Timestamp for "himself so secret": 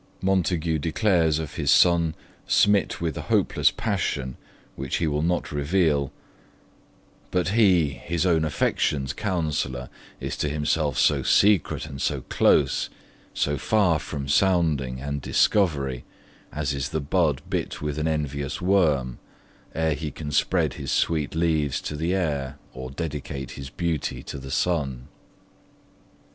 10.49-11.85